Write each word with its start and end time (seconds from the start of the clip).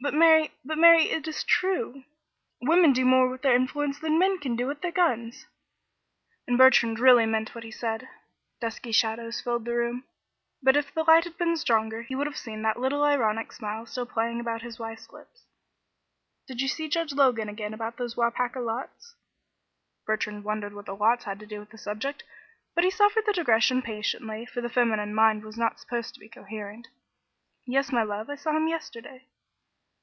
"But, 0.00 0.12
Mary 0.12 0.50
but, 0.64 0.76
Mary, 0.76 1.04
it 1.04 1.28
is 1.28 1.44
true. 1.44 2.02
Women 2.60 2.92
do 2.92 3.04
more 3.04 3.28
with 3.28 3.42
their 3.42 3.54
influence 3.54 4.00
than 4.00 4.18
men 4.18 4.38
can 4.38 4.56
do 4.56 4.66
with 4.66 4.80
their 4.82 4.90
guns," 4.90 5.46
and 6.48 6.58
Bertrand 6.58 6.98
really 6.98 7.26
meant 7.26 7.54
what 7.54 7.62
he 7.62 7.70
said. 7.70 8.08
Dusky 8.60 8.90
shadows 8.90 9.40
filled 9.40 9.64
the 9.66 9.72
room, 9.76 10.02
but 10.60 10.76
if 10.76 10.92
the 10.92 11.04
light 11.04 11.22
had 11.22 11.38
been 11.38 11.56
stronger, 11.56 12.02
he 12.02 12.16
would 12.16 12.26
have 12.26 12.36
seen 12.36 12.62
that 12.62 12.80
little 12.80 13.04
ironical 13.04 13.54
smile 13.54 13.86
still 13.86 14.04
playing 14.04 14.40
about 14.40 14.62
his 14.62 14.80
wife's 14.80 15.08
lips. 15.12 15.46
"Did 16.48 16.60
you 16.60 16.66
see 16.66 16.88
Judge 16.88 17.12
Logan 17.12 17.48
again 17.48 17.72
about 17.72 17.96
those 17.96 18.16
Waupaca 18.16 18.58
lots?" 18.60 19.14
Bertrand 20.04 20.42
wondered 20.42 20.74
what 20.74 20.86
the 20.86 20.96
lots 20.96 21.22
had 21.24 21.38
to 21.38 21.46
do 21.46 21.60
with 21.60 21.70
the 21.70 21.78
subject, 21.78 22.24
but 22.74 22.82
suffered 22.92 23.26
the 23.26 23.32
digression 23.32 23.80
patiently, 23.80 24.44
for 24.44 24.60
the 24.60 24.68
feminine 24.68 25.14
mind 25.14 25.44
was 25.44 25.56
not 25.56 25.78
supposed 25.78 26.12
to 26.14 26.20
be 26.20 26.28
coherent. 26.28 26.88
"Yes, 27.64 27.92
my 27.92 28.02
love; 28.02 28.28
I 28.28 28.34
saw 28.34 28.52
him 28.56 28.66
yesterday." 28.66 29.28